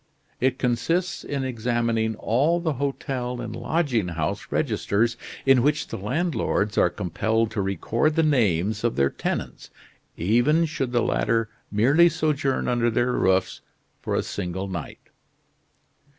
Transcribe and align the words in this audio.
It 0.39 0.57
consists 0.57 1.23
in 1.23 1.43
examining 1.43 2.15
all 2.15 2.59
the 2.59 2.73
hotel 2.81 3.39
and 3.39 3.55
lodging 3.55 4.07
house 4.07 4.47
registers, 4.49 5.15
in 5.45 5.61
which 5.61 5.89
the 5.89 5.97
landlords 5.99 6.75
are 6.75 6.89
compelled 6.89 7.51
to 7.51 7.61
record 7.61 8.15
the 8.15 8.23
names 8.23 8.83
of 8.83 8.95
their 8.95 9.11
tenants, 9.11 9.69
even 10.17 10.65
should 10.65 10.91
the 10.91 11.03
latter 11.03 11.49
merely 11.71 12.09
sojourn 12.09 12.67
under 12.67 12.89
their 12.89 13.11
roofs 13.11 13.61
for 14.01 14.15
a 14.15 14.23
single 14.23 14.67
night. 14.67 15.09